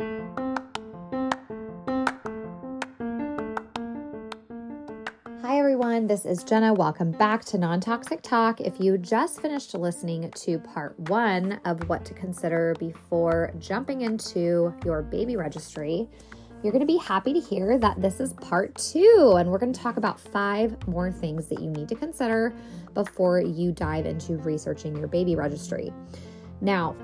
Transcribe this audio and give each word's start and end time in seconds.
Hi, 0.00 0.06
everyone. 5.58 6.06
This 6.06 6.24
is 6.24 6.44
Jenna. 6.44 6.72
Welcome 6.72 7.10
back 7.10 7.44
to 7.46 7.58
Non 7.58 7.80
Toxic 7.80 8.22
Talk. 8.22 8.60
If 8.60 8.78
you 8.78 8.96
just 8.96 9.42
finished 9.42 9.74
listening 9.74 10.30
to 10.30 10.60
part 10.60 10.96
one 11.10 11.58
of 11.64 11.88
what 11.88 12.04
to 12.04 12.14
consider 12.14 12.76
before 12.78 13.52
jumping 13.58 14.02
into 14.02 14.72
your 14.84 15.02
baby 15.02 15.34
registry, 15.34 16.08
you're 16.62 16.72
going 16.72 16.78
to 16.78 16.86
be 16.86 16.98
happy 16.98 17.32
to 17.32 17.40
hear 17.40 17.76
that 17.76 18.00
this 18.00 18.20
is 18.20 18.34
part 18.34 18.76
two. 18.76 19.34
And 19.36 19.50
we're 19.50 19.58
going 19.58 19.72
to 19.72 19.80
talk 19.80 19.96
about 19.96 20.20
five 20.20 20.76
more 20.86 21.10
things 21.10 21.48
that 21.48 21.60
you 21.60 21.70
need 21.70 21.88
to 21.88 21.96
consider 21.96 22.54
before 22.94 23.40
you 23.40 23.72
dive 23.72 24.06
into 24.06 24.36
researching 24.36 24.96
your 24.96 25.08
baby 25.08 25.34
registry. 25.34 25.92
Now, 26.60 26.94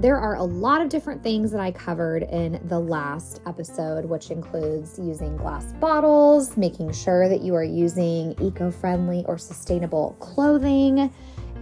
there 0.00 0.18
are 0.18 0.34
a 0.34 0.42
lot 0.42 0.82
of 0.82 0.88
different 0.88 1.22
things 1.22 1.50
that 1.52 1.60
I 1.60 1.70
covered 1.70 2.24
in 2.24 2.60
the 2.64 2.78
last 2.78 3.40
episode, 3.46 4.04
which 4.04 4.30
includes 4.30 4.98
using 4.98 5.36
glass 5.36 5.64
bottles, 5.74 6.56
making 6.56 6.92
sure 6.92 7.28
that 7.28 7.42
you 7.42 7.54
are 7.54 7.64
using 7.64 8.34
eco 8.40 8.70
friendly 8.70 9.24
or 9.26 9.38
sustainable 9.38 10.16
clothing. 10.18 11.12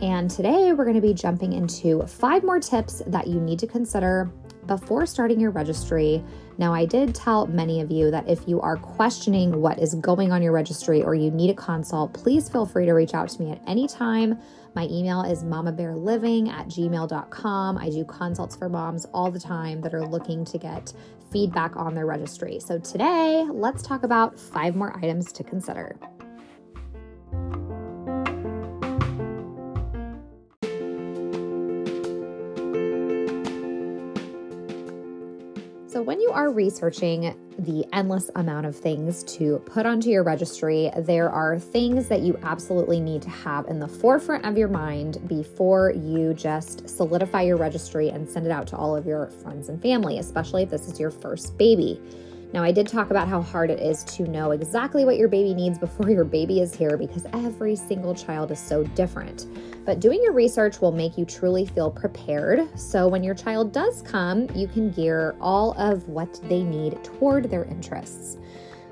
And 0.01 0.31
today 0.31 0.73
we're 0.73 0.85
going 0.85 0.97
to 0.97 1.03
be 1.03 1.15
jumping 1.15 1.53
into 1.53 2.05
five 2.07 2.43
more 2.43 2.59
tips 2.59 3.03
that 3.07 3.29
you 3.29 3.39
need 3.39 3.59
to 3.61 3.67
consider 3.67 4.33
before 4.66 5.07
starting 5.07 5.41
your 5.41 5.51
registry. 5.51 6.23
Now, 6.59 6.73
I 6.73 6.84
did 6.84 7.15
tell 7.15 7.47
many 7.47 7.80
of 7.80 7.91
you 7.91 8.11
that 8.11 8.29
if 8.29 8.47
you 8.47 8.61
are 8.61 8.77
questioning 8.77 9.61
what 9.61 9.79
is 9.79 9.95
going 9.97 10.33
on 10.33 10.43
your 10.43 10.53
registry 10.53 11.03
or 11.03 11.15
you 11.15 11.30
need 11.30 11.51
a 11.51 11.55
consult, 11.55 12.12
please 12.12 12.48
feel 12.48 12.67
free 12.67 12.87
to 12.87 12.93
reach 12.93 13.15
out 13.15 13.29
to 13.30 13.43
me 13.43 13.51
at 13.51 13.61
any 13.67 13.89
time. 13.89 14.39
My 14.75 14.84
email 14.84 15.23
is 15.23 15.45
mamabearliving 15.45 16.48
at 16.48 16.69
gmail.com. 16.69 17.79
I 17.79 17.91
do 17.91 18.05
consults 18.05 18.56
for 18.56 18.69
moms 18.69 19.06
all 19.12 19.30
the 19.30 19.41
time 19.41 19.80
that 19.83 19.95
are 19.95 20.06
looking 20.06 20.45
to 20.47 20.59
get 20.59 20.92
feedback 21.31 21.77
on 21.77 21.95
their 21.95 22.06
registry. 22.06 22.61
So 22.61 22.79
today, 22.79 23.45
let's 23.51 23.83
talk 23.83 24.03
about 24.03 24.39
five 24.39 24.77
more 24.77 24.97
items 24.97 25.33
to 25.33 25.44
consider. 25.44 25.97
When 36.03 36.20
you 36.20 36.31
are 36.33 36.50
researching 36.50 37.33
the 37.61 37.86
endless 37.92 38.28
amount 38.34 38.67
of 38.67 38.75
things 38.75 39.22
to 39.36 39.61
put 39.67 39.86
onto 39.86 40.11
your 40.11 40.25
registry, 40.25 40.91
there 40.98 41.31
are 41.31 41.61
things 41.61 42.09
that 42.09 42.22
you 42.22 42.36
absolutely 42.42 42.98
need 42.98 43.22
to 43.22 43.31
have 43.31 43.69
in 43.69 43.78
the 43.78 43.86
forefront 43.86 44.44
of 44.44 44.59
your 44.59 44.67
mind 44.67 45.28
before 45.28 45.92
you 45.92 46.34
just 46.34 46.89
solidify 46.89 47.42
your 47.42 47.56
registry 47.56 48.09
and 48.09 48.28
send 48.28 48.47
it 48.47 48.50
out 48.50 48.67
to 48.67 48.77
all 48.77 48.97
of 48.97 49.06
your 49.06 49.28
friends 49.28 49.69
and 49.69 49.81
family, 49.81 50.19
especially 50.19 50.64
if 50.64 50.70
this 50.70 50.89
is 50.89 50.98
your 50.98 51.12
first 51.12 51.56
baby. 51.56 52.00
Now, 52.53 52.64
I 52.64 52.72
did 52.72 52.89
talk 52.89 53.12
about 53.12 53.28
how 53.28 53.41
hard 53.41 53.70
it 53.70 53.78
is 53.78 54.03
to 54.16 54.25
know 54.25 54.50
exactly 54.50 55.05
what 55.05 55.19
your 55.19 55.28
baby 55.28 55.55
needs 55.55 55.78
before 55.78 56.11
your 56.11 56.25
baby 56.25 56.61
is 56.61 56.75
here 56.75 56.97
because 56.97 57.27
every 57.33 57.77
single 57.77 58.16
child 58.16 58.50
is 58.50 58.59
so 58.59 58.83
different. 58.83 59.47
But 59.84 59.98
doing 59.98 60.22
your 60.22 60.33
research 60.33 60.80
will 60.80 60.92
make 60.92 61.19
you 61.19 61.25
truly 61.25 61.66
feel 61.66 61.91
prepared. 61.91 62.69
So 62.78 63.08
when 63.08 63.25
your 63.25 63.34
child 63.34 63.72
does 63.72 64.02
come, 64.02 64.48
you 64.55 64.69
can 64.69 64.91
gear 64.91 65.34
all 65.41 65.72
of 65.72 66.08
what 66.08 66.41
they 66.48 66.62
need 66.62 67.02
toward 67.02 67.50
their 67.50 67.64
interests. 67.64 68.38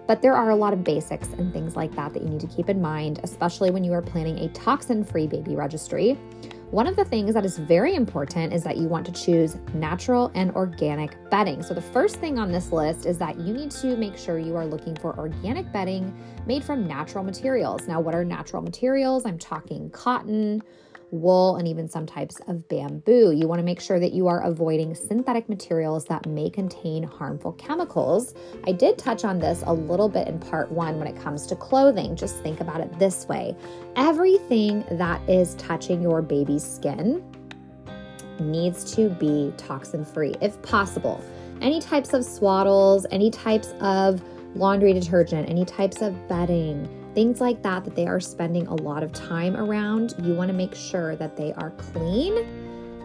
But 0.09 0.21
there 0.21 0.35
are 0.35 0.51
a 0.51 0.57
lot 0.57 0.73
of 0.73 0.83
basics 0.83 1.29
and 1.35 1.53
things 1.53 1.77
like 1.77 1.95
that 1.95 2.13
that 2.15 2.23
you 2.25 2.29
need 2.29 2.41
to 2.41 2.49
keep 2.49 2.69
in 2.69 2.83
mind, 2.83 3.21
especially 3.23 3.71
when 3.71 3.85
you 3.85 3.93
are 3.93 4.03
planning 4.03 4.39
a 4.39 4.49
toxin 4.49 5.05
free 5.05 5.29
baby 5.29 5.55
registry. 5.55 6.19
One 6.71 6.87
of 6.87 6.95
the 6.95 7.05
things 7.05 7.35
that 7.35 7.45
is 7.45 7.59
very 7.59 7.97
important 7.97 8.53
is 8.53 8.63
that 8.63 8.77
you 8.77 8.87
want 8.87 9.05
to 9.07 9.11
choose 9.11 9.57
natural 9.75 10.31
and 10.37 10.53
organic 10.53 11.17
bedding. 11.29 11.65
So, 11.65 11.75
the 11.75 11.83
first 11.83 12.19
thing 12.19 12.39
on 12.39 12.53
this 12.53 12.71
list 12.71 13.07
is 13.07 13.19
that 13.19 13.41
you 13.41 13.53
need 13.53 13.73
to 13.73 13.97
make 13.97 14.17
sure 14.17 14.39
you 14.39 14.55
are 14.55 14.65
looking 14.65 14.95
for 14.95 15.19
organic 15.19 15.73
bedding 15.73 16.17
made 16.47 16.63
from 16.63 16.87
natural 16.87 17.25
materials. 17.25 17.89
Now, 17.89 18.01
what 18.01 18.15
are 18.15 18.25
natural 18.25 18.63
materials? 18.63 19.27
I'm 19.27 19.37
talking 19.37 19.91
cotton, 19.91 20.63
wool, 21.11 21.57
and 21.57 21.67
even 21.67 21.89
some 21.89 22.07
types 22.07 22.41
of 22.47 22.69
bamboo. 22.69 23.33
You 23.33 23.49
want 23.49 23.59
to 23.59 23.65
make 23.65 23.81
sure 23.81 23.99
that 23.99 24.13
you 24.13 24.29
are 24.29 24.43
avoiding 24.43 24.95
synthetic 24.95 25.49
materials 25.49 26.05
that 26.07 26.27
may 26.27 26.51
contain 26.51 27.03
harmful 27.03 27.53
chemicals. 27.53 28.35
I 28.67 28.73
did 28.73 28.99
touch 28.99 29.25
on 29.25 29.39
this 29.39 29.63
a 29.67 29.73
little 29.73 30.09
bit 30.09 30.29
in 30.29 30.39
part 30.39 30.71
one 30.71 30.99
when 30.99 31.07
it 31.07 31.21
comes 31.21 31.47
to 31.49 31.57
clothing. 31.57 32.17
Just 32.17 32.37
think 32.43 32.61
about 32.61 32.81
it 32.81 32.99
this 32.99 33.27
way 33.29 33.57
everything 33.97 34.85
that 34.93 35.21
is 35.29 35.55
touching 35.57 36.01
your 36.01 36.23
baby's 36.23 36.65
skin 36.65 37.23
needs 38.39 38.95
to 38.95 39.11
be 39.11 39.53
toxin 39.57 40.05
free 40.05 40.35
if 40.41 40.61
possible. 40.63 41.23
Any 41.61 41.81
types 41.81 42.15
of 42.15 42.23
swaddles, 42.23 43.05
any 43.11 43.31
types 43.31 43.75
of 43.81 44.23
laundry 44.55 44.93
detergent, 44.93 45.49
any 45.49 45.65
types 45.65 46.01
of 46.01 46.29
bedding, 46.29 46.89
things 47.15 47.41
like 47.41 47.63
that 47.63 47.85
that 47.85 47.95
they 47.97 48.07
are 48.07 48.21
spending 48.21 48.67
a 48.67 48.75
lot 48.75 49.03
of 49.03 49.13
time 49.13 49.57
around, 49.57 50.15
you 50.23 50.35
want 50.35 50.49
to 50.49 50.55
make 50.55 50.75
sure 50.75 51.17
that 51.17 51.37
they 51.37 51.53
are 51.55 51.71
clean 51.71 52.37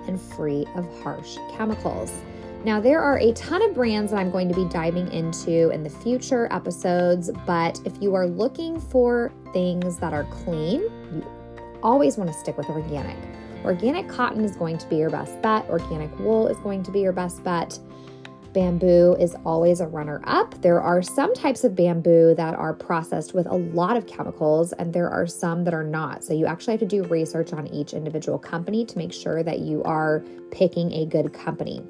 and 0.08 0.22
free 0.22 0.66
of 0.76 0.86
harsh 1.02 1.38
chemicals. 1.56 2.12
Now, 2.64 2.80
there 2.80 3.00
are 3.00 3.20
a 3.20 3.32
ton 3.34 3.62
of 3.62 3.76
brands 3.76 4.12
that 4.12 4.18
I'm 4.18 4.32
going 4.32 4.50
to 4.50 4.56
be 4.56 4.66
diving 4.66 5.12
into 5.12 5.70
in 5.70 5.84
the 5.84 5.90
future 5.90 6.48
episodes, 6.52 7.30
but 7.46 7.80
if 7.86 7.94
you 8.02 8.16
are 8.16 8.26
looking 8.26 8.80
for 8.80 9.32
things 9.54 9.98
that 9.98 10.14
are 10.14 10.24
clean, 10.26 10.82
you 11.14 11.24
always 11.84 12.18
want 12.18 12.32
to 12.32 12.38
stick 12.40 12.58
with 12.58 12.68
organic. 12.70 13.18
Organic 13.64 14.08
cotton 14.08 14.44
is 14.44 14.56
going 14.56 14.80
to 14.80 14.88
be 14.88 14.96
your 14.96 15.12
best 15.12 15.40
bet, 15.44 15.68
organic 15.70 16.18
wool 16.20 16.48
is 16.48 16.58
going 16.58 16.82
to 16.84 16.92
be 16.92 17.02
your 17.02 17.12
best 17.12 17.44
bet. 17.44 17.78
Bamboo 18.56 19.18
is 19.20 19.36
always 19.46 19.82
a 19.82 19.88
runner 19.88 20.22
up. 20.24 20.62
There 20.62 20.82
are 20.82 21.02
some 21.02 21.34
types 21.34 21.66
of 21.66 21.76
bamboo 21.76 22.36
that 22.36 22.56
are 22.56 22.74
processed 22.74 23.34
with 23.34 23.48
a 23.48 23.54
lot 23.54 23.98
of 23.98 24.08
chemicals, 24.08 24.72
and 24.72 24.94
there 24.94 25.10
are 25.10 25.28
some 25.28 25.66
that 25.66 25.74
are 25.74 25.84
not. 25.84 26.24
So, 26.24 26.34
you 26.34 26.46
actually 26.46 26.72
have 26.72 26.80
to 26.80 26.86
do 26.86 27.04
research 27.04 27.52
on 27.52 27.68
each 27.68 27.94
individual 27.94 28.40
company 28.40 28.86
to 28.86 28.98
make 28.98 29.12
sure 29.12 29.44
that 29.44 29.60
you 29.60 29.84
are 29.84 30.24
picking 30.52 30.94
a 30.94 31.06
good 31.06 31.34
company. 31.34 31.84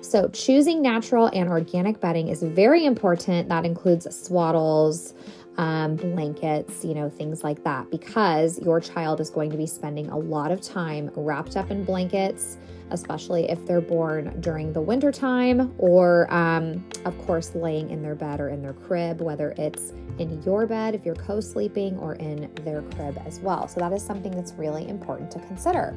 So, 0.00 0.28
choosing 0.28 0.80
natural 0.80 1.28
and 1.34 1.48
organic 1.48 1.98
bedding 1.98 2.28
is 2.28 2.44
very 2.44 2.86
important. 2.86 3.48
That 3.48 3.66
includes 3.66 4.06
swaddles, 4.06 5.14
um, 5.56 5.96
blankets, 5.96 6.84
you 6.84 6.94
know, 6.94 7.08
things 7.08 7.44
like 7.44 7.62
that, 7.64 7.90
because 7.90 8.58
your 8.60 8.80
child 8.80 9.20
is 9.20 9.30
going 9.30 9.50
to 9.50 9.56
be 9.56 9.66
spending 9.66 10.08
a 10.08 10.18
lot 10.18 10.50
of 10.50 10.60
time 10.60 11.10
wrapped 11.14 11.56
up 11.56 11.70
in 11.70 11.84
blankets 11.84 12.58
especially 12.92 13.48
if 13.48 13.64
they're 13.66 13.80
born 13.80 14.38
during 14.40 14.72
the 14.72 14.80
winter 14.80 15.10
time 15.10 15.74
or, 15.78 16.32
um, 16.32 16.84
of 17.04 17.18
course, 17.26 17.54
laying 17.54 17.90
in 17.90 18.02
their 18.02 18.14
bed 18.14 18.38
or 18.38 18.48
in 18.48 18.62
their 18.62 18.74
crib, 18.74 19.20
whether 19.20 19.54
it's 19.58 19.92
in 20.18 20.40
your 20.42 20.66
bed 20.66 20.94
if 20.94 21.04
you're 21.04 21.14
co 21.14 21.40
sleeping 21.40 21.98
or 21.98 22.14
in 22.16 22.52
their 22.64 22.82
crib 22.82 23.20
as 23.26 23.40
well. 23.40 23.66
So, 23.66 23.80
that 23.80 23.92
is 23.92 24.04
something 24.04 24.32
that's 24.32 24.52
really 24.52 24.88
important 24.88 25.30
to 25.32 25.38
consider. 25.40 25.96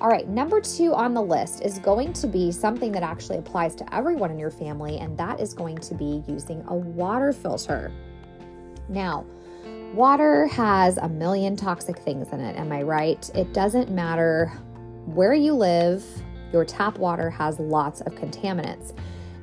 All 0.00 0.08
right, 0.08 0.28
number 0.28 0.60
two 0.60 0.94
on 0.94 1.14
the 1.14 1.22
list 1.22 1.62
is 1.62 1.78
going 1.78 2.12
to 2.14 2.26
be 2.26 2.50
something 2.50 2.90
that 2.92 3.04
actually 3.04 3.38
applies 3.38 3.76
to 3.76 3.94
everyone 3.94 4.32
in 4.32 4.38
your 4.38 4.50
family, 4.50 4.98
and 4.98 5.16
that 5.16 5.38
is 5.38 5.54
going 5.54 5.78
to 5.78 5.94
be 5.94 6.24
using 6.26 6.64
a 6.66 6.74
water 6.74 7.32
filter. 7.32 7.92
Now, 8.88 9.24
water 9.94 10.46
has 10.46 10.98
a 10.98 11.08
million 11.08 11.56
toxic 11.56 11.98
things 11.98 12.32
in 12.32 12.40
it, 12.40 12.56
am 12.56 12.72
I 12.72 12.82
right? 12.82 13.30
It 13.34 13.52
doesn't 13.52 13.90
matter 13.90 14.46
where 15.06 15.34
you 15.34 15.54
live, 15.54 16.04
your 16.52 16.64
tap 16.64 16.98
water 16.98 17.30
has 17.30 17.58
lots 17.58 18.00
of 18.02 18.14
contaminants. 18.14 18.92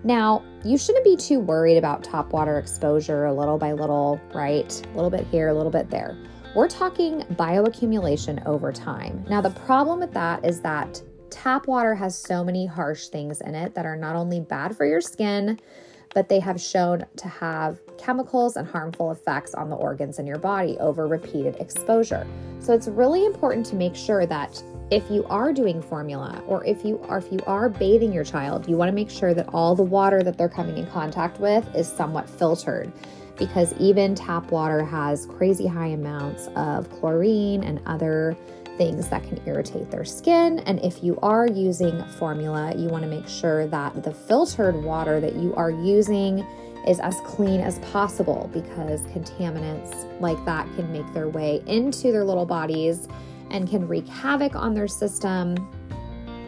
Now, 0.04 0.44
you 0.64 0.78
shouldn't 0.78 1.04
be 1.04 1.18
too 1.18 1.40
worried 1.40 1.78
about 1.78 2.04
tap 2.04 2.32
water 2.32 2.58
exposure 2.58 3.30
little 3.32 3.58
by 3.58 3.74
little, 3.74 4.20
right? 4.34 4.88
A 4.94 4.96
little 4.96 5.10
bit 5.10 5.26
here, 5.28 5.50
a 5.50 5.54
little 5.54 5.72
bit 5.72 5.90
there. 5.90 6.18
We're 6.56 6.68
talking 6.68 7.22
bioaccumulation 7.34 8.46
over 8.46 8.72
time. 8.72 9.24
Now, 9.30 9.42
the 9.42 9.52
problem 9.52 10.00
with 10.00 10.14
that 10.14 10.46
is 10.46 10.62
that 10.62 11.02
tap 11.30 11.68
water 11.68 11.94
has 11.94 12.18
so 12.18 12.44
many 12.44 12.66
harsh 12.66 13.08
things 13.08 13.42
in 13.42 13.56
it 13.56 13.76
that 13.76 13.86
are 13.86 13.96
not 13.96 14.16
only 14.16 14.40
bad 14.40 14.76
for 14.76 14.86
your 14.86 15.02
skin, 15.02 15.60
but 16.14 16.30
they 16.30 16.40
have 16.40 16.60
shown 16.60 17.06
to 17.18 17.28
have 17.28 17.80
chemicals 17.98 18.56
and 18.56 18.68
harmful 18.68 19.12
effects 19.12 19.54
on 19.54 19.69
the 19.69 19.75
organs 19.75 20.19
in 20.19 20.25
your 20.25 20.38
body 20.38 20.78
over 20.80 21.07
repeated 21.07 21.56
exposure. 21.57 22.25
So 22.60 22.74
it's 22.74 22.88
really 22.88 23.25
important 23.25 23.66
to 23.68 23.75
make 23.75 23.95
sure 23.95 24.25
that 24.25 24.62
if 24.92 25.10
you 25.12 25.24
are 25.25 25.54
doing 25.54 25.81
formula 25.81 26.44
or 26.48 26.66
if 26.66 26.84
you 26.84 27.00
are 27.07 27.19
if 27.19 27.31
you 27.31 27.39
are 27.45 27.69
bathing 27.69 28.12
your 28.12 28.24
child, 28.24 28.68
you 28.68 28.75
want 28.75 28.89
to 28.89 28.95
make 28.95 29.10
sure 29.10 29.34
that 29.34 29.48
all 29.54 29.75
the 29.75 29.84
water 29.84 30.24
that 30.24 30.38
they're 30.38 30.50
coming 30.50 30.78
in 30.78 30.88
contact 30.88 31.39
with 31.39 31.75
is 31.75 31.88
somewhat 31.88 32.30
filtered 32.30 32.92
because 33.38 33.74
even 33.80 34.13
tap 34.13 34.51
water 34.51 34.84
has 34.84 35.25
crazy 35.25 35.66
high 35.66 35.88
amounts 35.88 36.48
of 36.56 36.89
chlorine 36.89 37.63
and 37.63 37.80
other 37.86 38.36
things 38.80 39.10
that 39.10 39.22
can 39.24 39.40
irritate 39.46 39.92
their 39.92 40.06
skin. 40.06 40.60
And 40.60 40.80
if 40.80 41.04
you 41.04 41.20
are 41.22 41.46
using 41.46 42.02
formula, 42.18 42.74
you 42.76 42.88
want 42.88 43.04
to 43.04 43.10
make 43.10 43.28
sure 43.28 43.68
that 43.68 44.04
the 44.04 44.14
filtered 44.14 44.84
water 44.84 45.20
that 45.20 45.36
you 45.36 45.54
are 45.56 45.70
using 45.70 46.40
is 46.88 47.02
as 47.02 47.20
clean 47.26 47.60
as 47.60 47.78
possible 47.80 48.50
because 48.54 49.02
contaminants 49.02 50.20
like 50.22 50.44
that 50.46 50.66
can 50.76 50.90
make 50.94 51.14
their 51.14 51.28
way 51.28 51.62
into 51.68 52.14
their 52.14 52.24
little 52.24 52.46
bodies 52.46 53.10
and 53.52 53.70
can 53.70 53.86
wreak 53.86 54.08
havoc 54.08 54.56
on 54.56 54.74
their 54.74 54.88
system 54.88 55.56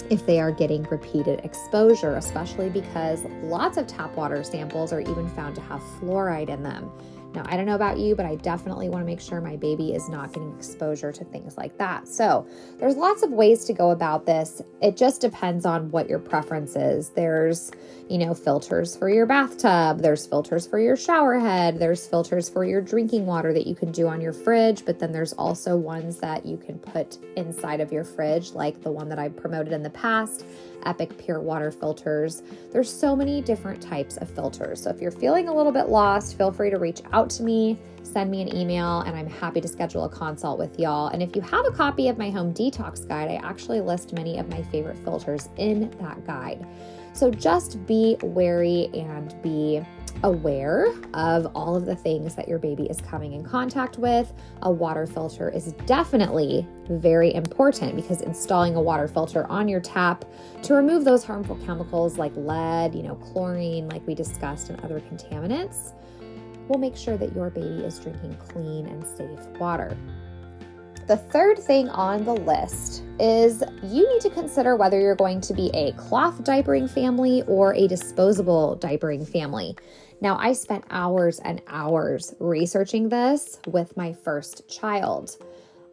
if 0.09 0.25
they 0.25 0.39
are 0.39 0.51
getting 0.51 0.83
repeated 0.83 1.41
exposure, 1.43 2.15
especially 2.15 2.69
because 2.69 3.25
lots 3.43 3.77
of 3.77 3.87
tap 3.87 4.15
water 4.15 4.41
samples 4.41 4.93
are 4.93 5.01
even 5.01 5.27
found 5.29 5.53
to 5.55 5.61
have 5.61 5.81
fluoride 5.99 6.49
in 6.49 6.63
them. 6.63 6.89
Now, 7.33 7.43
I 7.45 7.55
don't 7.55 7.65
know 7.65 7.75
about 7.75 7.97
you, 7.97 8.15
but 8.15 8.25
I 8.25 8.35
definitely 8.35 8.89
want 8.89 9.01
to 9.01 9.05
make 9.05 9.21
sure 9.21 9.39
my 9.39 9.55
baby 9.55 9.93
is 9.93 10.09
not 10.09 10.33
getting 10.33 10.53
exposure 10.57 11.11
to 11.13 11.23
things 11.25 11.57
like 11.57 11.77
that. 11.77 12.07
So, 12.07 12.45
there's 12.79 12.95
lots 12.95 13.23
of 13.23 13.31
ways 13.31 13.63
to 13.65 13.73
go 13.73 13.91
about 13.91 14.25
this. 14.25 14.61
It 14.81 14.97
just 14.97 15.21
depends 15.21 15.65
on 15.65 15.91
what 15.91 16.09
your 16.09 16.19
preference 16.19 16.75
is. 16.75 17.09
There's, 17.09 17.71
you 18.09 18.17
know, 18.17 18.33
filters 18.33 18.97
for 18.97 19.09
your 19.09 19.25
bathtub, 19.25 19.99
there's 19.99 20.25
filters 20.25 20.67
for 20.67 20.79
your 20.79 20.97
shower 20.97 21.39
head, 21.39 21.79
there's 21.79 22.05
filters 22.05 22.49
for 22.49 22.65
your 22.65 22.81
drinking 22.81 23.25
water 23.25 23.53
that 23.53 23.65
you 23.65 23.75
can 23.75 23.91
do 23.91 24.07
on 24.07 24.19
your 24.19 24.33
fridge, 24.33 24.83
but 24.85 24.99
then 24.99 25.13
there's 25.13 25.33
also 25.33 25.77
ones 25.77 26.17
that 26.17 26.45
you 26.45 26.57
can 26.57 26.77
put 26.79 27.17
inside 27.37 27.79
of 27.79 27.91
your 27.91 28.03
fridge, 28.03 28.51
like 28.51 28.81
the 28.81 28.91
one 28.91 29.07
that 29.07 29.19
I 29.19 29.29
promoted 29.29 29.71
in 29.71 29.83
the 29.83 29.89
past 29.91 30.45
Epic 30.85 31.17
Pure 31.17 31.41
Water 31.41 31.71
filters. 31.71 32.43
There's 32.71 32.91
so 32.91 33.15
many 33.15 33.41
different 33.41 33.81
types 33.81 34.17
of 34.17 34.29
filters. 34.29 34.81
So 34.81 34.89
if 34.89 34.99
you're 34.99 35.11
feeling 35.11 35.47
a 35.47 35.53
little 35.53 35.71
bit 35.71 35.89
lost, 35.89 36.37
feel 36.37 36.51
free 36.51 36.69
to 36.69 36.77
reach 36.77 37.01
out 37.13 37.20
to 37.29 37.43
me, 37.43 37.79
send 38.03 38.29
me 38.31 38.41
an 38.41 38.55
email, 38.55 39.01
and 39.01 39.15
I'm 39.15 39.27
happy 39.27 39.61
to 39.61 39.67
schedule 39.67 40.03
a 40.05 40.09
consult 40.09 40.59
with 40.59 40.79
y'all. 40.79 41.07
And 41.07 41.21
if 41.21 41.35
you 41.35 41.41
have 41.41 41.65
a 41.65 41.71
copy 41.71 42.07
of 42.07 42.17
my 42.17 42.29
home 42.29 42.53
detox 42.53 43.07
guide, 43.07 43.29
I 43.29 43.35
actually 43.35 43.81
list 43.81 44.13
many 44.13 44.37
of 44.39 44.49
my 44.49 44.61
favorite 44.63 44.97
filters 44.99 45.49
in 45.57 45.89
that 46.01 46.25
guide. 46.25 46.65
So 47.13 47.29
just 47.29 47.85
be 47.85 48.17
wary 48.21 48.89
and 48.93 49.35
be 49.41 49.81
aware 50.23 50.87
of 51.13 51.51
all 51.55 51.75
of 51.75 51.85
the 51.85 51.95
things 51.95 52.35
that 52.35 52.47
your 52.47 52.59
baby 52.59 52.83
is 52.83 52.99
coming 53.01 53.33
in 53.33 53.43
contact 53.43 53.97
with. 53.97 54.31
A 54.61 54.71
water 54.71 55.07
filter 55.07 55.49
is 55.49 55.73
definitely 55.85 56.67
very 56.89 57.33
important 57.33 57.95
because 57.95 58.21
installing 58.21 58.75
a 58.75 58.81
water 58.81 59.07
filter 59.07 59.45
on 59.47 59.67
your 59.67 59.79
tap 59.79 60.25
to 60.63 60.73
remove 60.73 61.05
those 61.05 61.23
harmful 61.23 61.55
chemicals 61.65 62.17
like 62.17 62.33
lead, 62.35 62.93
you 62.93 63.03
know, 63.03 63.15
chlorine, 63.15 63.89
like 63.89 64.05
we 64.05 64.15
discussed, 64.15 64.69
and 64.69 64.79
other 64.81 64.99
contaminants 64.99 65.93
will 66.71 66.79
make 66.79 66.95
sure 66.95 67.17
that 67.17 67.35
your 67.35 67.49
baby 67.49 67.83
is 67.83 67.99
drinking 67.99 68.37
clean 68.37 68.87
and 68.87 69.05
safe 69.05 69.45
water. 69.59 69.97
The 71.07 71.17
third 71.17 71.59
thing 71.59 71.89
on 71.89 72.23
the 72.23 72.33
list 72.33 73.03
is 73.19 73.61
you 73.83 74.07
need 74.07 74.21
to 74.21 74.29
consider 74.29 74.77
whether 74.77 74.99
you're 74.99 75.15
going 75.15 75.41
to 75.41 75.53
be 75.53 75.69
a 75.73 75.91
cloth 75.93 76.43
diapering 76.43 76.89
family 76.89 77.43
or 77.47 77.73
a 77.73 77.87
disposable 77.87 78.77
diapering 78.79 79.27
family. 79.27 79.75
Now, 80.21 80.37
I 80.37 80.53
spent 80.53 80.85
hours 80.89 81.39
and 81.39 81.61
hours 81.67 82.33
researching 82.39 83.09
this 83.09 83.59
with 83.67 83.97
my 83.97 84.13
first 84.13 84.69
child. 84.69 85.35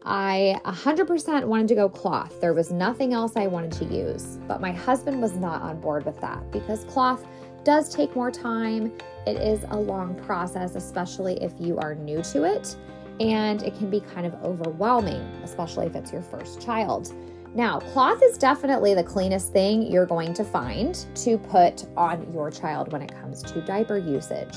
I 0.05 0.55
100% 0.63 1.43
wanted 1.45 1.67
to 1.69 1.75
go 1.75 1.89
cloth. 1.89 2.39
There 2.39 2.53
was 2.53 2.71
nothing 2.71 3.13
else 3.13 3.33
I 3.35 3.47
wanted 3.47 3.73
to 3.73 3.85
use, 3.93 4.39
but 4.47 4.61
my 4.61 4.71
husband 4.71 5.21
was 5.21 5.33
not 5.33 5.61
on 5.61 5.81
board 5.81 6.05
with 6.05 6.21
that 6.21 6.49
because 6.51 6.85
cloth 6.85 7.25
does 7.63 7.93
take 7.93 8.15
more 8.15 8.31
time. 8.31 8.91
It 9.25 9.37
is 9.37 9.65
a 9.69 9.77
long 9.77 10.15
process, 10.15 10.75
especially 10.75 11.41
if 11.43 11.53
you 11.59 11.77
are 11.77 11.95
new 11.95 12.21
to 12.23 12.43
it, 12.43 12.75
and 13.19 13.63
it 13.63 13.77
can 13.77 13.89
be 13.89 13.99
kind 13.99 14.25
of 14.25 14.33
overwhelming, 14.43 15.21
especially 15.43 15.85
if 15.87 15.95
it's 15.95 16.11
your 16.11 16.21
first 16.21 16.61
child. 16.61 17.13
Now, 17.55 17.79
cloth 17.79 18.21
is 18.23 18.37
definitely 18.37 18.93
the 18.93 19.03
cleanest 19.03 19.51
thing 19.51 19.91
you're 19.91 20.05
going 20.05 20.33
to 20.35 20.43
find 20.43 21.05
to 21.15 21.37
put 21.37 21.85
on 21.97 22.31
your 22.31 22.51
child 22.51 22.91
when 22.91 23.01
it 23.01 23.11
comes 23.19 23.41
to 23.43 23.61
diaper 23.61 23.97
usage. 23.97 24.55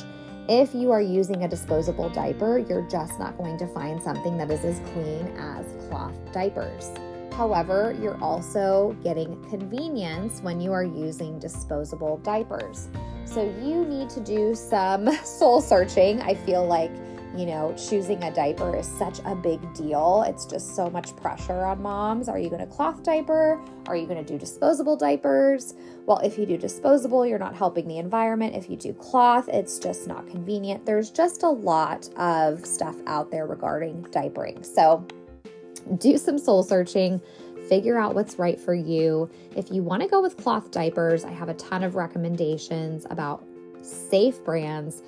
If 0.49 0.75
you 0.75 0.90
are 0.90 1.00
using 1.00 1.44
a 1.44 1.49
disposable 1.49 2.10
diaper, 2.10 2.58
you're 2.58 2.87
just 2.88 3.19
not 3.19 3.38
going 3.38 3.56
to 3.58 3.66
find 3.69 4.02
something 4.02 4.37
that 4.38 4.50
is 4.50 4.64
as 4.64 4.81
clean 4.93 5.26
as 5.38 5.64
cloth 5.88 6.14
diapers. 6.32 6.90
However, 7.37 7.96
you're 8.00 8.23
also 8.23 8.96
getting 9.02 9.43
convenience 9.49 10.40
when 10.40 10.61
you 10.61 10.73
are 10.73 10.84
using 10.84 11.38
disposable 11.38 12.19
diapers. 12.19 12.88
So 13.25 13.43
you 13.62 13.84
need 13.84 14.11
to 14.11 14.20
do 14.20 14.55
some 14.55 15.11
soul 15.25 15.61
searching. 15.61 16.20
I 16.23 16.34
feel 16.34 16.67
like 16.67 16.90
you 17.37 17.46
know, 17.46 17.75
choosing 17.79 18.23
a 18.25 18.34
diaper 18.34 18.76
is 18.76 18.87
such 18.87 19.20
a 19.25 19.34
big 19.34 19.61
deal. 19.75 20.25
It's 20.26 20.44
just 20.44 20.76
so 20.76 20.90
much 20.90 21.17
pressure 21.17 21.64
on 21.64 21.81
moms. 21.81 22.29
Are 22.29 22.38
you 22.38 22.50
going 22.50 22.61
to 22.61 22.67
cloth 22.67 23.02
diaper? 23.02 23.61
Are 23.87 23.96
you 23.96 24.06
going 24.06 24.23
to 24.23 24.32
do 24.32 24.38
disposable 24.38 24.96
diapers? 24.96 25.75
Well, 26.05 26.19
if 26.19 26.37
you 26.37 26.44
do 26.44 26.58
disposable, 26.58 27.25
you're 27.25 27.38
not 27.38 27.55
helping 27.55 27.88
the 27.88 27.99
environment. 27.99 28.55
If 28.55 28.69
you 28.69 28.76
do 28.76 28.93
cloth, 28.93 29.49
it's 29.49 29.78
just 29.78 30.06
not 30.06 30.28
convenient. 30.28 30.85
There's 30.85 31.11
just 31.11 31.43
a 31.43 31.49
lot 31.49 32.08
of 32.17 32.67
stuff 32.67 32.96
out 33.06 33.31
there 33.31 33.46
regarding 33.46 34.05
diapering. 34.05 34.64
So, 34.67 35.06
do 35.99 36.19
some 36.19 36.38
soul 36.38 36.62
searching 36.62 37.20
figure 37.69 37.99
out 37.99 38.14
what's 38.14 38.38
right 38.38 38.61
for 38.61 38.75
you. 38.75 39.31
If 39.56 39.70
you 39.70 39.82
want 39.82 40.02
to 40.02 40.08
go 40.08 40.20
with 40.20 40.37
cloth 40.37 40.70
diapers, 40.70 41.25
I 41.25 41.31
have 41.31 41.49
a 41.49 41.55
ton 41.55 41.82
of 41.82 41.94
recommendations 41.94 43.06
about 43.08 43.44
safe 43.81 44.44
brands 44.44 45.02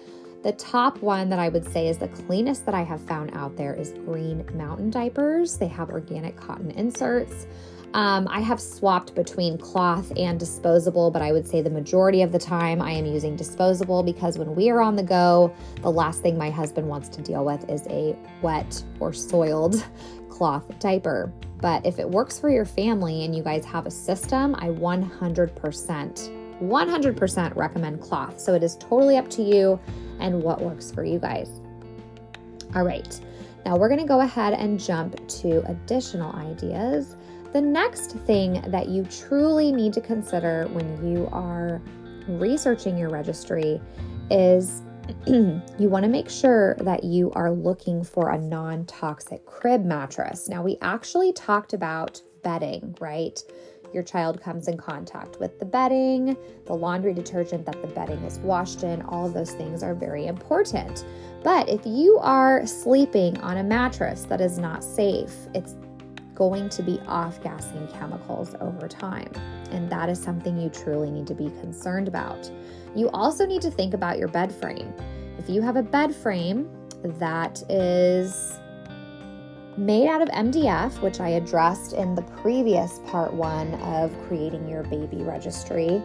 the 0.44 0.52
top 0.52 1.00
one 1.00 1.31
that 1.31 1.38
I 1.38 1.49
would 1.49 1.67
say 1.73 1.88
is 1.88 1.96
the 1.96 2.08
cleanest 2.08 2.67
that 2.67 2.75
I 2.75 2.82
have 2.82 3.00
found 3.00 3.35
out 3.35 3.56
there 3.56 3.75
is 3.75 3.93
Green 4.05 4.44
Mountain 4.55 4.91
diapers. 4.91 5.56
They 5.56 5.69
have 5.69 5.88
organic 5.88 6.37
cotton 6.37 6.70
inserts. 6.73 7.46
Um, 7.94 8.29
I 8.29 8.41
have 8.41 8.61
swapped 8.61 9.14
between 9.14 9.56
cloth 9.56 10.12
and 10.19 10.38
disposable, 10.38 11.11
but 11.11 11.23
I 11.23 11.32
would 11.32 11.49
say 11.49 11.62
the 11.62 11.70
majority 11.70 12.20
of 12.20 12.31
the 12.31 12.38
time 12.38 12.82
I 12.82 12.91
am 12.91 13.06
using 13.06 13.37
disposable 13.37 14.02
because 14.02 14.37
when 14.37 14.55
we 14.55 14.69
are 14.69 14.82
on 14.82 14.96
the 14.96 15.02
go, 15.02 15.55
the 15.81 15.91
last 15.91 16.20
thing 16.20 16.37
my 16.37 16.50
husband 16.50 16.87
wants 16.88 17.08
to 17.11 17.23
deal 17.23 17.44
with 17.44 17.67
is 17.70 17.87
a 17.87 18.14
wet 18.43 18.85
or 19.00 19.14
soiled 19.14 19.82
cloth 20.29 20.79
diaper. 20.79 21.32
But 21.62 21.87
if 21.87 21.99
it 21.99 22.11
works 22.11 22.38
for 22.38 22.50
your 22.50 22.67
family 22.67 23.25
and 23.25 23.35
you 23.35 23.43
guys 23.43 23.64
have 23.64 23.87
a 23.87 23.91
system, 23.91 24.55
I 24.56 24.69
100% 24.69 26.44
100% 26.61 27.56
recommend 27.56 28.00
cloth. 28.00 28.38
So 28.41 28.55
it 28.55 28.62
is 28.62 28.76
totally 28.76 29.17
up 29.17 29.29
to 29.31 29.43
you 29.43 29.81
and 30.20 30.43
what 30.43 30.61
works 30.61 30.90
for 30.90 31.05
you 31.05 31.19
guys. 31.19 31.49
All 32.75 32.84
right, 32.84 33.20
now 33.64 33.76
we're 33.76 33.88
gonna 33.88 34.06
go 34.06 34.20
ahead 34.20 34.55
and 34.55 34.78
jump 34.78 35.16
to 35.28 35.64
additional 35.70 36.34
ideas. 36.37 37.16
The 37.52 37.61
next 37.61 38.12
thing 38.26 38.62
that 38.69 38.88
you 38.88 39.05
truly 39.05 39.70
need 39.70 39.93
to 39.93 40.00
consider 40.00 40.66
when 40.72 41.08
you 41.08 41.28
are 41.31 41.81
researching 42.26 42.99
your 42.99 43.11
registry 43.11 43.81
is 44.31 44.82
you 45.26 45.62
want 45.78 46.05
to 46.05 46.08
make 46.08 46.31
sure 46.31 46.75
that 46.81 47.05
you 47.05 47.31
are 47.32 47.50
looking 47.50 48.02
for 48.02 48.31
a 48.31 48.38
non 48.38 48.87
toxic 48.87 49.44
crib 49.44 49.84
mattress. 49.84 50.49
Now, 50.49 50.62
we 50.62 50.78
actually 50.81 51.32
talked 51.32 51.75
about 51.75 52.20
bedding, 52.43 52.96
right? 53.00 53.38
Your 53.94 54.02
child 54.02 54.41
comes 54.41 54.69
in 54.69 54.76
contact 54.76 55.38
with 55.38 55.58
the 55.58 55.64
bedding, 55.64 56.37
the 56.67 56.75
laundry 56.75 57.14
detergent 57.14 57.64
that 57.64 57.81
the 57.81 57.88
bedding 57.88 58.19
is 58.25 58.38
washed 58.41 58.82
in, 58.82 59.00
all 59.02 59.26
of 59.26 59.32
those 59.32 59.52
things 59.52 59.82
are 59.82 59.94
very 59.94 60.26
important. 60.26 61.05
But 61.43 61.69
if 61.69 61.81
you 61.86 62.19
are 62.20 62.67
sleeping 62.67 63.39
on 63.41 63.58
a 63.58 63.63
mattress 63.63 64.24
that 64.24 64.41
is 64.41 64.58
not 64.58 64.82
safe, 64.82 65.34
it's 65.55 65.77
going 66.34 66.69
to 66.69 66.82
be 66.82 67.01
off 67.06 67.41
gassing 67.43 67.86
chemicals 67.89 68.55
over 68.60 68.89
time. 68.89 69.31
And 69.70 69.91
that 69.91 70.08
is 70.08 70.20
something 70.20 70.58
you 70.58 70.69
truly 70.69 71.10
need 71.10 71.27
to 71.29 71.34
be 71.34 71.51
concerned 71.60 72.08
about. 72.08 72.51
You 72.96 73.08
also 73.10 73.46
need 73.46 73.63
to 73.63 73.70
think 73.70 73.94
about 73.94 74.19
your 74.19 74.29
bed 74.29 74.53
frame. 74.53 74.93
If 75.39 75.48
you 75.48 75.63
have 75.63 75.77
a 75.77 75.82
bed 75.82 76.15
frame 76.15 76.69
that 77.05 77.63
is 77.70 78.58
made 79.76 80.08
out 80.08 80.22
of 80.22 80.28
MDF, 80.28 81.00
which 81.00 81.20
I 81.20 81.31
addressed 81.31 81.93
in 81.93 82.14
the 82.14 82.22
previous 82.22 83.00
part 83.06 83.32
one 83.32 83.74
of 83.74 84.12
creating 84.26 84.69
your 84.69 84.82
baby 84.84 85.22
registry. 85.22 86.02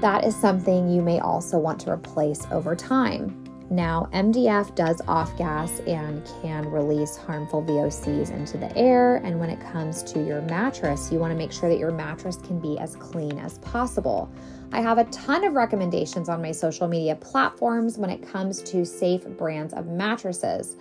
That 0.00 0.24
is 0.24 0.36
something 0.36 0.88
you 0.88 1.02
may 1.02 1.18
also 1.20 1.58
want 1.58 1.80
to 1.80 1.90
replace 1.90 2.46
over 2.50 2.76
time. 2.76 3.44
Now, 3.70 4.08
MDF 4.14 4.74
does 4.74 5.02
off 5.06 5.36
gas 5.36 5.80
and 5.80 6.24
can 6.40 6.70
release 6.70 7.16
harmful 7.16 7.62
VOCs 7.62 8.30
into 8.30 8.56
the 8.56 8.74
air. 8.78 9.16
And 9.16 9.38
when 9.38 9.50
it 9.50 9.60
comes 9.60 10.02
to 10.04 10.24
your 10.24 10.40
mattress, 10.42 11.12
you 11.12 11.18
want 11.18 11.32
to 11.32 11.36
make 11.36 11.52
sure 11.52 11.68
that 11.68 11.78
your 11.78 11.90
mattress 11.90 12.36
can 12.36 12.58
be 12.60 12.78
as 12.78 12.96
clean 12.96 13.38
as 13.38 13.58
possible. 13.58 14.30
I 14.72 14.80
have 14.80 14.96
a 14.96 15.04
ton 15.04 15.44
of 15.44 15.52
recommendations 15.52 16.30
on 16.30 16.40
my 16.40 16.52
social 16.52 16.88
media 16.88 17.16
platforms 17.16 17.98
when 17.98 18.08
it 18.08 18.26
comes 18.26 18.62
to 18.62 18.86
safe 18.86 19.26
brands 19.36 19.74
of 19.74 19.86
mattresses. 19.86 20.76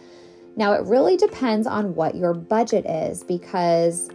Now, 0.58 0.74
it 0.74 0.82
really 0.86 1.18
depends 1.18 1.68
on 1.68 1.94
what 1.94 2.16
your 2.16 2.34
budget 2.34 2.88
is 2.88 3.24
because 3.24 4.10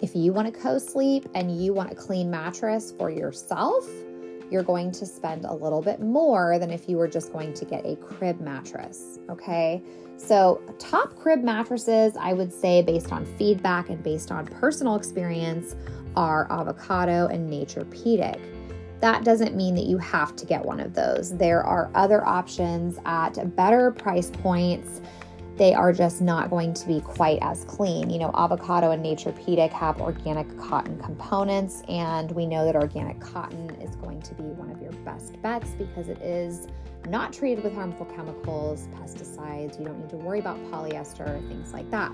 if 0.00 0.14
you 0.14 0.32
want 0.32 0.52
to 0.52 0.58
co 0.58 0.78
sleep 0.78 1.28
and 1.34 1.60
you 1.60 1.74
want 1.74 1.90
a 1.90 1.96
clean 1.96 2.30
mattress 2.30 2.92
for 2.96 3.10
yourself, 3.10 3.84
you're 4.52 4.62
going 4.62 4.92
to 4.92 5.04
spend 5.04 5.44
a 5.44 5.52
little 5.52 5.82
bit 5.82 6.00
more 6.00 6.60
than 6.60 6.70
if 6.70 6.88
you 6.88 6.96
were 6.96 7.08
just 7.08 7.32
going 7.32 7.52
to 7.54 7.64
get 7.64 7.84
a 7.84 7.96
crib 7.96 8.40
mattress. 8.40 9.18
Okay. 9.30 9.82
So, 10.16 10.62
top 10.78 11.16
crib 11.16 11.42
mattresses, 11.42 12.16
I 12.16 12.34
would 12.34 12.52
say, 12.52 12.80
based 12.80 13.10
on 13.10 13.26
feedback 13.36 13.88
and 13.88 14.00
based 14.00 14.30
on 14.30 14.46
personal 14.46 14.94
experience, 14.94 15.74
are 16.14 16.46
avocado 16.52 17.26
and 17.26 17.50
Naturepedic. 17.50 18.38
That 19.00 19.24
doesn't 19.24 19.56
mean 19.56 19.74
that 19.74 19.86
you 19.86 19.98
have 19.98 20.36
to 20.36 20.46
get 20.46 20.64
one 20.64 20.78
of 20.78 20.94
those. 20.94 21.36
There 21.36 21.64
are 21.64 21.90
other 21.96 22.24
options 22.24 22.98
at 23.04 23.56
better 23.56 23.90
price 23.90 24.30
points 24.30 25.00
they 25.56 25.74
are 25.74 25.92
just 25.92 26.20
not 26.20 26.50
going 26.50 26.72
to 26.74 26.86
be 26.86 27.00
quite 27.00 27.38
as 27.42 27.64
clean. 27.64 28.10
You 28.10 28.18
know, 28.18 28.30
avocado 28.34 28.90
and 28.90 29.04
Naturepedic 29.04 29.70
have 29.72 30.00
organic 30.00 30.58
cotton 30.58 30.98
components, 30.98 31.82
and 31.88 32.30
we 32.32 32.46
know 32.46 32.64
that 32.64 32.76
organic 32.76 33.20
cotton 33.20 33.70
is 33.80 33.94
going 33.96 34.22
to 34.22 34.34
be 34.34 34.44
one 34.44 34.70
of 34.70 34.80
your 34.80 34.92
best 35.04 35.40
bets 35.42 35.70
because 35.72 36.08
it 36.08 36.20
is 36.22 36.68
not 37.08 37.32
treated 37.32 37.64
with 37.64 37.74
harmful 37.74 38.06
chemicals, 38.06 38.88
pesticides. 38.94 39.78
You 39.78 39.86
don't 39.86 40.00
need 40.00 40.10
to 40.10 40.16
worry 40.16 40.38
about 40.38 40.58
polyester, 40.70 41.46
things 41.48 41.72
like 41.72 41.90
that. 41.90 42.12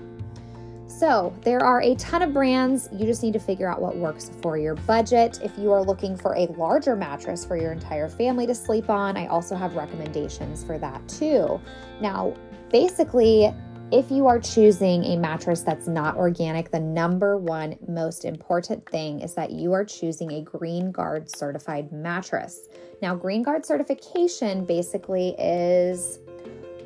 So, 0.99 1.33
there 1.43 1.61
are 1.61 1.81
a 1.81 1.95
ton 1.95 2.21
of 2.23 2.33
brands. 2.33 2.89
You 2.91 3.05
just 3.05 3.23
need 3.23 3.31
to 3.31 3.39
figure 3.39 3.69
out 3.69 3.81
what 3.81 3.95
works 3.95 4.31
for 4.41 4.57
your 4.57 4.75
budget. 4.75 5.39
If 5.41 5.57
you 5.57 5.71
are 5.71 5.81
looking 5.81 6.17
for 6.17 6.35
a 6.35 6.47
larger 6.57 6.93
mattress 6.93 7.45
for 7.45 7.55
your 7.55 7.71
entire 7.71 8.09
family 8.09 8.45
to 8.47 8.53
sleep 8.53 8.89
on, 8.89 9.15
I 9.15 9.27
also 9.27 9.55
have 9.55 9.77
recommendations 9.77 10.61
for 10.61 10.77
that 10.77 11.07
too. 11.07 11.61
Now, 12.01 12.33
basically, 12.69 13.49
if 13.93 14.11
you 14.11 14.27
are 14.27 14.41
choosing 14.41 15.05
a 15.05 15.15
mattress 15.15 15.61
that's 15.61 15.87
not 15.87 16.17
organic, 16.17 16.69
the 16.69 16.81
number 16.81 17.37
one 17.37 17.77
most 17.87 18.25
important 18.25 18.85
thing 18.89 19.21
is 19.21 19.33
that 19.35 19.51
you 19.51 19.71
are 19.71 19.85
choosing 19.85 20.33
a 20.33 20.41
Green 20.41 20.91
Guard 20.91 21.33
certified 21.33 21.93
mattress. 21.93 22.67
Now, 23.01 23.15
Green 23.15 23.41
Guard 23.41 23.65
certification 23.65 24.65
basically 24.65 25.29
is 25.39 26.19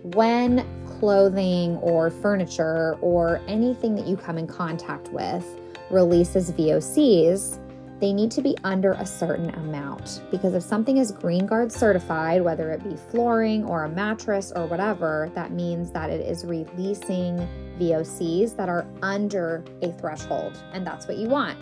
when 0.03 0.82
clothing 0.99 1.77
or 1.77 2.09
furniture 2.09 2.97
or 3.01 3.41
anything 3.47 3.95
that 3.95 4.07
you 4.07 4.17
come 4.17 4.37
in 4.37 4.47
contact 4.47 5.09
with 5.09 5.45
releases 5.89 6.51
VOCs, 6.51 7.59
they 7.99 8.11
need 8.11 8.31
to 8.31 8.41
be 8.41 8.57
under 8.63 8.93
a 8.93 9.05
certain 9.05 9.49
amount. 9.51 10.23
Because 10.29 10.53
if 10.53 10.63
something 10.63 10.97
is 10.97 11.11
Green 11.11 11.45
Guard 11.45 11.71
certified, 11.71 12.41
whether 12.41 12.71
it 12.71 12.83
be 12.83 12.95
flooring 12.95 13.63
or 13.63 13.85
a 13.85 13.89
mattress 13.89 14.51
or 14.53 14.65
whatever, 14.65 15.31
that 15.35 15.51
means 15.51 15.91
that 15.91 16.09
it 16.09 16.19
is 16.19 16.43
releasing 16.43 17.37
VOCs 17.79 18.55
that 18.57 18.67
are 18.67 18.85
under 19.01 19.63
a 19.81 19.91
threshold. 19.93 20.61
And 20.73 20.85
that's 20.85 21.07
what 21.07 21.17
you 21.17 21.29
want. 21.29 21.57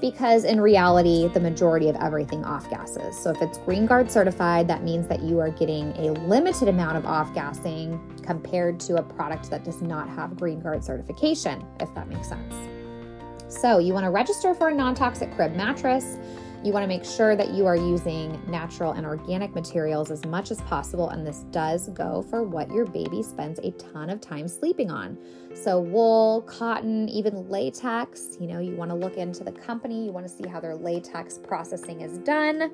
Because 0.00 0.44
in 0.44 0.60
reality, 0.60 1.28
the 1.28 1.40
majority 1.40 1.88
of 1.88 1.96
everything 1.96 2.44
off 2.44 2.70
gases. 2.70 3.18
So 3.18 3.30
if 3.30 3.42
it's 3.42 3.58
Green 3.58 3.84
Guard 3.84 4.10
certified, 4.10 4.66
that 4.68 4.82
means 4.82 5.06
that 5.08 5.22
you 5.22 5.40
are 5.40 5.50
getting 5.50 5.92
a 5.96 6.12
limited 6.26 6.68
amount 6.68 6.96
of 6.96 7.04
off 7.04 7.34
gassing 7.34 8.00
compared 8.24 8.80
to 8.80 8.96
a 8.96 9.02
product 9.02 9.50
that 9.50 9.64
does 9.64 9.82
not 9.82 10.08
have 10.08 10.36
Green 10.38 10.60
Guard 10.60 10.82
certification, 10.82 11.66
if 11.80 11.94
that 11.94 12.08
makes 12.08 12.28
sense. 12.28 12.54
So, 13.48 13.78
you 13.78 13.92
want 13.92 14.04
to 14.04 14.10
register 14.10 14.54
for 14.54 14.68
a 14.68 14.74
non 14.74 14.94
toxic 14.94 15.34
crib 15.34 15.54
mattress. 15.54 16.16
You 16.62 16.74
want 16.74 16.84
to 16.84 16.88
make 16.88 17.06
sure 17.06 17.36
that 17.36 17.54
you 17.54 17.64
are 17.64 17.74
using 17.74 18.38
natural 18.46 18.92
and 18.92 19.06
organic 19.06 19.54
materials 19.54 20.10
as 20.10 20.26
much 20.26 20.50
as 20.50 20.60
possible, 20.62 21.08
and 21.08 21.26
this 21.26 21.46
does 21.50 21.88
go 21.88 22.20
for 22.28 22.42
what 22.42 22.70
your 22.70 22.84
baby 22.84 23.22
spends 23.22 23.58
a 23.60 23.70
ton 23.72 24.10
of 24.10 24.20
time 24.20 24.46
sleeping 24.46 24.90
on. 24.90 25.16
So, 25.54 25.80
wool, 25.80 26.42
cotton, 26.42 27.08
even 27.08 27.48
latex, 27.48 28.36
you 28.38 28.46
know, 28.46 28.58
you 28.60 28.76
want 28.76 28.90
to 28.90 28.94
look 28.94 29.16
into 29.16 29.42
the 29.42 29.52
company, 29.52 30.04
you 30.04 30.12
want 30.12 30.26
to 30.26 30.32
see 30.32 30.46
how 30.46 30.60
their 30.60 30.76
latex 30.76 31.38
processing 31.38 32.02
is 32.02 32.18
done. 32.18 32.70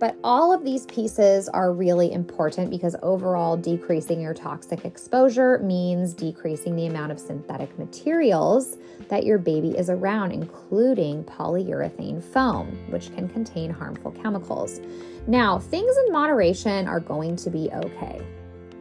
But 0.00 0.16
all 0.24 0.50
of 0.50 0.64
these 0.64 0.86
pieces 0.86 1.46
are 1.50 1.74
really 1.74 2.10
important 2.10 2.70
because 2.70 2.96
overall, 3.02 3.54
decreasing 3.54 4.18
your 4.18 4.32
toxic 4.32 4.86
exposure 4.86 5.58
means 5.58 6.14
decreasing 6.14 6.74
the 6.74 6.86
amount 6.86 7.12
of 7.12 7.20
synthetic 7.20 7.78
materials 7.78 8.78
that 9.10 9.24
your 9.24 9.36
baby 9.36 9.76
is 9.76 9.90
around, 9.90 10.32
including 10.32 11.22
polyurethane 11.24 12.24
foam, 12.24 12.66
which 12.88 13.14
can 13.14 13.28
contain 13.28 13.68
harmful 13.68 14.12
chemicals. 14.12 14.80
Now, 15.26 15.58
things 15.58 15.94
in 16.06 16.12
moderation 16.12 16.88
are 16.88 17.00
going 17.00 17.36
to 17.36 17.50
be 17.50 17.68
okay. 17.70 18.22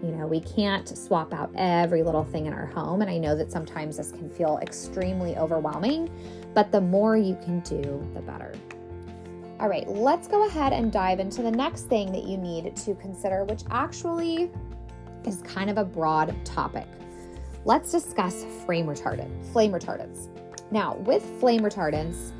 You 0.01 0.11
know, 0.11 0.25
we 0.25 0.39
can't 0.39 0.87
swap 0.87 1.33
out 1.33 1.51
every 1.57 2.01
little 2.01 2.23
thing 2.23 2.45
in 2.45 2.53
our 2.53 2.67
home. 2.67 3.01
And 3.01 3.11
I 3.11 3.17
know 3.17 3.35
that 3.35 3.51
sometimes 3.51 3.97
this 3.97 4.13
can 4.13 4.29
feel 4.29 4.57
extremely 4.61 5.35
overwhelming, 5.35 6.09
but 6.53 6.71
the 6.71 6.79
more 6.79 7.17
you 7.17 7.37
can 7.43 7.59
do, 7.59 8.09
the 8.13 8.21
better. 8.21 8.53
All 9.59 9.67
right, 9.67 9.85
let's 9.89 10.29
go 10.29 10.47
ahead 10.47 10.71
and 10.71 10.89
dive 10.89 11.19
into 11.19 11.41
the 11.41 11.51
next 11.51 11.89
thing 11.89 12.13
that 12.13 12.23
you 12.23 12.37
need 12.37 12.77
to 12.77 12.95
consider, 12.95 13.43
which 13.43 13.63
actually 13.69 14.49
is 15.25 15.41
kind 15.41 15.69
of 15.69 15.77
a 15.77 15.83
broad 15.83 16.33
topic. 16.45 16.87
Let's 17.65 17.91
discuss 17.91 18.45
flame 18.65 18.85
retardant, 18.85 19.45
flame 19.51 19.73
retardants. 19.73 20.29
Now, 20.71 20.95
with 20.99 21.23
flame 21.41 21.59
retardants, 21.59 22.31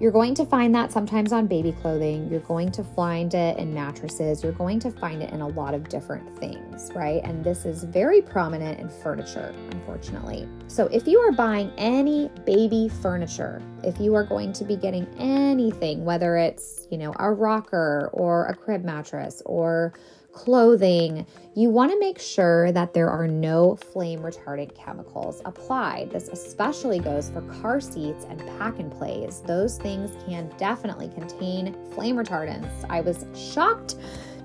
you're 0.00 0.12
going 0.12 0.34
to 0.34 0.44
find 0.44 0.74
that 0.74 0.90
sometimes 0.90 1.32
on 1.32 1.46
baby 1.46 1.70
clothing. 1.70 2.28
You're 2.28 2.40
going 2.40 2.72
to 2.72 2.82
find 2.82 3.32
it 3.32 3.56
in 3.58 3.72
mattresses. 3.72 4.42
You're 4.42 4.52
going 4.52 4.80
to 4.80 4.90
find 4.90 5.22
it 5.22 5.32
in 5.32 5.40
a 5.40 5.46
lot 5.46 5.72
of 5.72 5.88
different 5.88 6.36
things, 6.38 6.90
right? 6.94 7.22
And 7.22 7.44
this 7.44 7.64
is 7.64 7.84
very 7.84 8.20
prominent 8.20 8.80
in 8.80 8.88
furniture, 8.88 9.54
unfortunately. 9.70 10.48
So 10.66 10.86
if 10.86 11.06
you 11.06 11.20
are 11.20 11.30
buying 11.30 11.70
any 11.78 12.28
baby 12.44 12.88
furniture, 12.88 13.62
if 13.84 14.00
you 14.00 14.14
are 14.16 14.24
going 14.24 14.52
to 14.54 14.64
be 14.64 14.76
getting 14.76 15.06
anything, 15.16 16.04
whether 16.04 16.36
it's, 16.36 16.88
you 16.90 16.98
know, 16.98 17.14
a 17.20 17.30
rocker 17.30 18.10
or 18.12 18.46
a 18.46 18.54
crib 18.54 18.84
mattress 18.84 19.42
or 19.46 19.94
clothing, 20.32 21.24
you 21.56 21.70
want 21.70 21.92
to 21.92 21.98
make 22.00 22.18
sure 22.18 22.72
that 22.72 22.92
there 22.94 23.08
are 23.08 23.28
no 23.28 23.76
flame 23.76 24.20
retardant 24.20 24.74
chemicals 24.74 25.40
applied. 25.44 26.10
This 26.10 26.28
especially 26.28 26.98
goes 26.98 27.30
for 27.30 27.42
car 27.42 27.80
seats 27.80 28.26
and 28.28 28.40
pack 28.58 28.80
and 28.80 28.90
plays. 28.90 29.40
Those 29.42 29.78
things 29.78 30.10
can 30.26 30.52
definitely 30.58 31.10
contain 31.10 31.76
flame 31.92 32.16
retardants. 32.16 32.84
I 32.90 33.02
was 33.02 33.24
shocked 33.36 33.94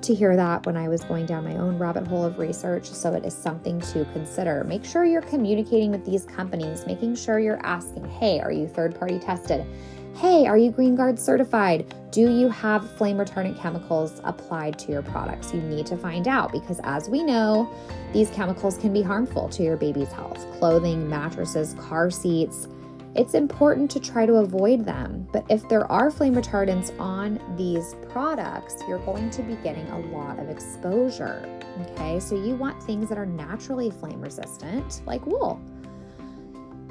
to 0.04 0.14
hear 0.14 0.36
that 0.36 0.68
when 0.68 0.78
I 0.78 0.88
was 0.88 1.04
going 1.04 1.26
down 1.26 1.46
my 1.46 1.58
own 1.58 1.80
rabbit 1.80 2.06
hole 2.06 2.24
of 2.24 2.38
research, 2.38 2.86
so 2.86 3.16
it 3.16 3.26
is 3.26 3.34
something 3.34 3.82
to 3.82 4.06
consider. 4.14 4.64
Make 4.64 4.86
sure 4.86 5.04
you're 5.04 5.24
communicating 5.24 5.90
with 5.90 6.06
these 6.06 6.26
companies, 6.26 6.86
making 6.86 7.16
sure 7.16 7.40
you're 7.40 7.66
asking, 7.66 8.06
hey, 8.06 8.40
are 8.40 8.52
you 8.52 8.68
third 8.68 8.98
party 8.98 9.18
tested? 9.18 9.66
Hey, 10.20 10.48
are 10.48 10.58
you 10.58 10.70
Green 10.70 10.98
Guard 10.98 11.18
certified? 11.18 11.96
Do 12.12 12.30
you 12.30 12.50
have 12.50 12.92
flame 12.98 13.16
retardant 13.16 13.58
chemicals 13.58 14.20
applied 14.26 14.78
to 14.80 14.92
your 14.92 15.02
products? 15.02 15.54
You 15.54 15.62
need 15.62 15.86
to 15.86 15.96
find 15.96 16.28
out 16.28 16.52
because, 16.52 16.82
as 16.84 17.08
we 17.08 17.24
know, 17.24 17.74
these 18.12 18.30
chemicals 18.32 18.78
can 18.78 18.92
be 18.92 19.02
harmful 19.02 19.48
to 19.48 19.64
your 19.64 19.78
baby's 19.78 20.12
health. 20.12 20.46
Clothing, 20.60 21.10
mattresses, 21.10 21.74
car 21.76 22.12
seats. 22.12 22.68
It's 23.16 23.34
important 23.34 23.90
to 23.92 24.02
try 24.02 24.26
to 24.26 24.34
avoid 24.34 24.84
them. 24.84 25.26
But 25.32 25.46
if 25.50 25.70
there 25.70 25.90
are 25.90 26.12
flame 26.12 26.36
retardants 26.36 26.92
on 27.00 27.40
these 27.56 27.96
products, 28.10 28.76
you're 28.90 29.00
going 29.06 29.30
to 29.30 29.42
be 29.42 29.56
getting 29.64 29.88
a 29.88 30.00
lot 30.00 30.38
of 30.38 30.50
exposure. 30.50 31.48
Okay, 31.92 32.20
so 32.20 32.36
you 32.36 32.58
want 32.58 32.84
things 32.84 33.08
that 33.08 33.18
are 33.18 33.26
naturally 33.26 33.90
flame 33.90 34.20
resistant, 34.20 35.02
like 35.06 35.26
wool. 35.26 35.62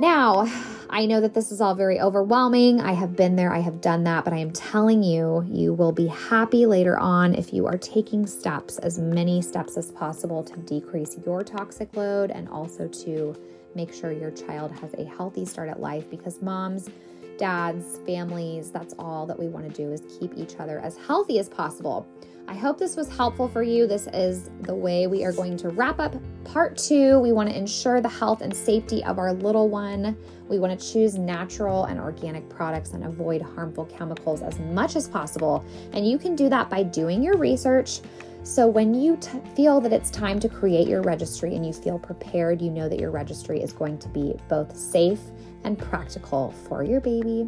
Now, 0.00 0.47
I 0.88 1.07
know 1.07 1.21
that 1.21 1.35
this 1.35 1.50
is 1.50 1.61
all 1.61 1.75
very 1.75 2.00
overwhelming. 2.00 2.81
I 2.81 2.93
have 2.93 3.17
been 3.17 3.35
there, 3.35 3.52
I 3.52 3.59
have 3.59 3.81
done 3.81 4.05
that, 4.05 4.23
but 4.23 4.33
I 4.33 4.38
am 4.38 4.52
telling 4.52 5.02
you, 5.02 5.45
you 5.50 5.75
will 5.75 5.90
be 5.90 6.07
happy 6.07 6.67
later 6.67 6.97
on 6.97 7.35
if 7.35 7.52
you 7.52 7.67
are 7.67 7.76
taking 7.76 8.25
steps, 8.25 8.78
as 8.78 9.00
many 9.00 9.43
steps 9.43 9.76
as 9.76 9.90
possible 9.90 10.45
to 10.45 10.57
decrease 10.61 11.17
your 11.26 11.43
toxic 11.43 11.97
load 11.97 12.31
and 12.31 12.49
also 12.49 12.87
to 12.87 13.35
make 13.75 13.93
sure 13.93 14.12
your 14.12 14.31
child 14.31 14.71
has 14.71 14.95
a 14.95 15.05
healthy 15.05 15.45
start 15.45 15.69
at 15.69 15.81
life 15.81 16.09
because 16.09 16.40
moms, 16.40 16.88
dads, 17.37 17.99
families, 18.07 18.71
that's 18.71 18.95
all 19.00 19.26
that 19.26 19.38
we 19.38 19.49
want 19.49 19.69
to 19.69 19.75
do 19.75 19.90
is 19.90 20.02
keep 20.21 20.33
each 20.37 20.61
other 20.61 20.78
as 20.78 20.97
healthy 20.97 21.40
as 21.40 21.49
possible. 21.49 22.07
I 22.49 22.55
hope 22.55 22.78
this 22.78 22.97
was 22.97 23.14
helpful 23.14 23.47
for 23.47 23.62
you. 23.62 23.87
This 23.87 24.09
is 24.14 24.49
the 24.62 24.75
way 24.75 25.07
we 25.07 25.23
are 25.23 25.33
going 25.33 25.59
to 25.59 25.69
wrap 25.69 26.00
up 26.00 26.14
part 26.45 26.78
two. 26.78 27.19
We 27.19 27.31
want 27.31 27.50
to 27.50 27.55
ensure 27.55 28.00
the 28.00 28.09
health 28.09 28.40
and 28.40 28.57
safety 28.57 29.05
of 29.05 29.19
our 29.19 29.35
little 29.35 29.69
one. 29.69 30.17
We 30.49 30.59
want 30.59 30.81
to 30.81 30.93
choose 30.93 31.19
natural 31.19 31.85
and 31.85 32.00
organic 32.00 32.49
products 32.49 32.95
and 32.95 33.05
avoid 33.05 33.43
harmful 33.43 33.85
chemicals 33.85 34.40
as 34.40 34.59
much 34.61 34.97
as 34.97 35.07
possible. 35.07 35.62
And 35.93 36.09
you 36.09 36.17
can 36.17 36.35
do 36.35 36.49
that 36.49 36.71
by 36.71 36.85
doing 36.85 37.23
your 37.23 37.37
research. 37.37 38.00
So, 38.45 38.67
when 38.67 38.95
you 38.95 39.19
t- 39.19 39.40
feel 39.55 39.78
that 39.83 39.93
it's 39.93 40.11
time 40.11 40.40
to 40.40 40.49
create 40.49 40.88
your 40.88 41.02
registry 41.02 41.55
and 41.55 41.67
you 41.67 41.75
feel 41.75 41.99
prepared, 41.99 42.62
you 42.62 42.71
know 42.71 42.88
that 42.88 42.99
your 42.99 43.11
registry 43.11 43.61
is 43.61 43.75
going 43.75 43.99
to 43.99 44.09
be 44.09 44.35
both 44.49 44.75
safe 44.75 45.21
and 45.64 45.78
practical 45.78 46.52
for 46.67 46.83
your 46.83 47.02
baby. 47.02 47.47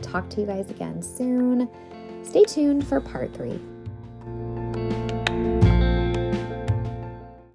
Talk 0.00 0.30
to 0.30 0.40
you 0.40 0.46
guys 0.46 0.70
again 0.70 1.02
soon. 1.02 1.68
Stay 2.22 2.44
tuned 2.44 2.86
for 2.86 2.98
part 2.98 3.34
three. 3.34 3.60